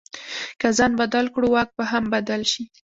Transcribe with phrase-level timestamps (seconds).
[0.59, 2.63] که ځان بدل کړو، واک به هم بدل شي.